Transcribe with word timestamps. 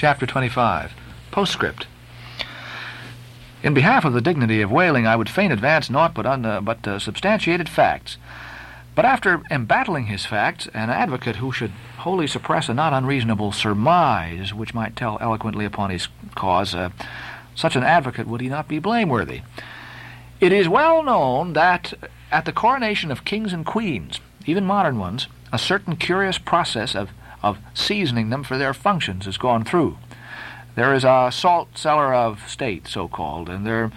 Chapter 0.00 0.24
25. 0.24 0.94
Postscript. 1.30 1.86
In 3.62 3.74
behalf 3.74 4.06
of 4.06 4.14
the 4.14 4.22
dignity 4.22 4.62
of 4.62 4.70
whaling, 4.70 5.06
I 5.06 5.14
would 5.14 5.28
fain 5.28 5.52
advance 5.52 5.90
naught 5.90 6.14
but, 6.14 6.24
un, 6.24 6.46
uh, 6.46 6.62
but 6.62 6.88
uh, 6.88 6.98
substantiated 6.98 7.68
facts. 7.68 8.16
But 8.94 9.04
after 9.04 9.42
embattling 9.50 10.06
his 10.06 10.24
facts, 10.24 10.68
an 10.72 10.88
advocate 10.88 11.36
who 11.36 11.52
should 11.52 11.72
wholly 11.98 12.26
suppress 12.26 12.70
a 12.70 12.72
not 12.72 12.94
unreasonable 12.94 13.52
surmise 13.52 14.54
which 14.54 14.72
might 14.72 14.96
tell 14.96 15.18
eloquently 15.20 15.66
upon 15.66 15.90
his 15.90 16.08
cause, 16.34 16.74
uh, 16.74 16.88
such 17.54 17.76
an 17.76 17.84
advocate 17.84 18.26
would 18.26 18.40
he 18.40 18.48
not 18.48 18.68
be 18.68 18.78
blameworthy? 18.78 19.42
It 20.40 20.50
is 20.50 20.66
well 20.66 21.02
known 21.02 21.52
that 21.52 21.92
at 22.32 22.46
the 22.46 22.52
coronation 22.52 23.10
of 23.10 23.26
kings 23.26 23.52
and 23.52 23.66
queens, 23.66 24.18
even 24.46 24.64
modern 24.64 24.98
ones, 24.98 25.26
a 25.52 25.58
certain 25.58 25.96
curious 25.96 26.38
process 26.38 26.94
of, 26.94 27.10
of 27.42 27.58
seasoning 27.74 28.30
them 28.30 28.42
for 28.42 28.58
their 28.58 28.74
functions 28.74 29.24
has 29.24 29.36
gone 29.36 29.64
through. 29.64 29.98
There 30.74 30.94
is 30.94 31.04
a 31.04 31.30
salt 31.32 31.76
cellar 31.76 32.14
of 32.14 32.48
state, 32.48 32.86
so 32.86 33.08
called, 33.08 33.48
and 33.48 33.66
there, 33.66 33.90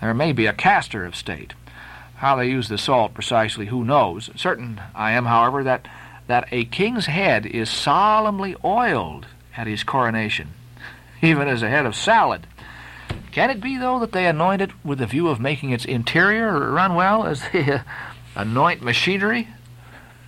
there 0.00 0.14
may 0.14 0.32
be 0.32 0.46
a 0.46 0.52
caster 0.52 1.04
of 1.04 1.14
state. 1.14 1.54
How 2.16 2.36
they 2.36 2.48
use 2.48 2.68
the 2.68 2.78
salt 2.78 3.12
precisely, 3.12 3.66
who 3.66 3.84
knows? 3.84 4.30
Certain 4.34 4.80
I 4.94 5.12
am, 5.12 5.26
however, 5.26 5.62
that, 5.64 5.86
that 6.26 6.48
a 6.50 6.64
king's 6.64 7.06
head 7.06 7.44
is 7.44 7.68
solemnly 7.68 8.56
oiled 8.64 9.26
at 9.56 9.66
his 9.66 9.84
coronation, 9.84 10.54
even 11.22 11.48
as 11.48 11.62
a 11.62 11.68
head 11.68 11.86
of 11.86 11.94
salad. 11.94 12.46
Can 13.32 13.50
it 13.50 13.60
be, 13.60 13.76
though, 13.76 13.98
that 13.98 14.12
they 14.12 14.26
anoint 14.26 14.62
it 14.62 14.70
with 14.82 14.98
the 14.98 15.06
view 15.06 15.28
of 15.28 15.38
making 15.38 15.70
its 15.70 15.84
interior 15.84 16.72
run 16.72 16.94
well, 16.94 17.26
as 17.26 17.42
they 17.52 17.82
anoint 18.34 18.82
machinery? 18.82 19.48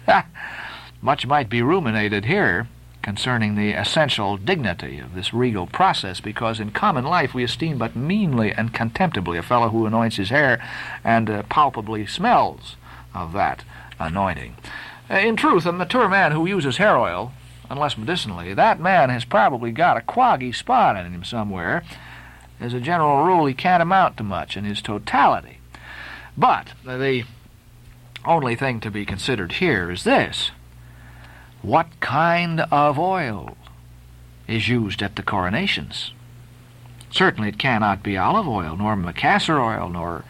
Much 1.01 1.27
might 1.27 1.49
be 1.49 1.63
ruminated 1.63 2.25
here 2.25 2.67
concerning 3.03 3.55
the 3.55 3.73
essential 3.73 4.37
dignity 4.37 4.99
of 4.99 5.15
this 5.15 5.33
regal 5.33 5.67
process, 5.67 6.21
because 6.21 6.59
in 6.59 6.71
common 6.71 7.05
life 7.05 7.33
we 7.33 7.45
esteem 7.45 7.79
but 7.79 7.97
meanly 7.97 8.53
and 8.53 8.75
contemptibly 8.75 9.39
a 9.39 9.43
fellow 9.43 9.69
who 9.71 9.87
anoints 9.87 10.17
his 10.17 10.31
hair 10.31 10.63
and 11.05 11.31
uh, 11.31 11.43
palpably 11.45 12.05
smells 12.05 12.77
of 13.15 13.33
that 13.33 13.65
anointing. 13.99 14.57
Uh, 15.09 15.15
in 15.15 15.37
truth, 15.37 15.65
a 15.65 15.73
mature 15.73 16.09
man 16.09 16.33
who 16.33 16.47
uses 16.47 16.77
hair 16.77 16.99
oil, 16.99 17.33
unless 17.71 17.97
medicinally, 17.97 18.53
that 18.53 18.81
man 18.81 19.09
has 19.09 19.25
probably 19.25 19.71
got 19.71 19.97
a 19.97 20.01
quaggy 20.01 20.55
spot 20.55 20.97
in 20.97 21.13
him 21.13 21.25
somewhere. 21.25 21.83
As 22.61 22.75
a 22.75 22.81
general 22.81 23.25
rule, 23.25 23.47
he 23.47 23.55
can't 23.55 23.83
amount 23.83 24.17
to 24.17 24.25
much 24.25 24.57
in 24.57 24.65
his 24.65 24.83
totality. 24.83 25.61
But 26.37 26.73
the 26.85 27.25
only 28.25 28.57
thing 28.57 28.81
to 28.81 28.91
be 28.91 29.07
considered 29.07 29.53
here 29.53 29.91
is 29.91 30.05
this 30.05 30.51
what 31.63 31.89
kind 32.01 32.61
of 32.61 32.99
oil 32.99 33.57
is 34.47 34.69
used 34.69 35.03
at 35.03 35.17
the 35.17 35.23
coronations? 35.23 36.13
Certainly 37.11 37.49
it 37.49 37.59
cannot 37.59 38.03
be 38.03 38.17
olive 38.17 38.47
oil, 38.47 38.77
nor 38.77 38.97
macassar 38.97 39.59
oil, 39.59 39.89
nor, 39.89 40.25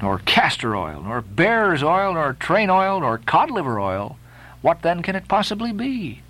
nor 0.00 0.18
castor 0.20 0.76
oil, 0.76 1.02
nor 1.02 1.22
bear's 1.22 1.82
oil, 1.82 2.14
nor 2.14 2.34
train 2.34 2.70
oil, 2.70 3.00
nor 3.00 3.18
cod 3.18 3.50
liver 3.50 3.80
oil. 3.80 4.16
What 4.62 4.82
then 4.82 5.02
can 5.02 5.16
it 5.16 5.28
possibly 5.28 5.72
be? 5.72 6.20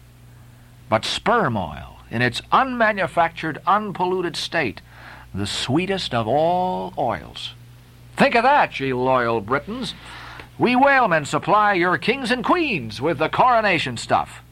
But 0.88 1.04
sperm 1.04 1.56
oil, 1.56 1.98
in 2.10 2.22
its 2.22 2.40
unmanufactured, 2.52 3.58
unpolluted 3.66 4.36
state, 4.36 4.80
the 5.34 5.46
sweetest 5.46 6.14
of 6.14 6.26
all 6.26 6.92
oils. 6.96 7.54
Think 8.16 8.34
of 8.34 8.42
that, 8.42 8.78
ye 8.80 8.92
loyal 8.92 9.40
Britons! 9.40 9.94
We 10.60 10.76
whalemen 10.76 11.24
supply 11.24 11.72
your 11.72 11.96
kings 11.96 12.30
and 12.30 12.44
queens 12.44 13.00
with 13.00 13.16
the 13.16 13.30
coronation 13.30 13.96
stuff. 13.96 14.42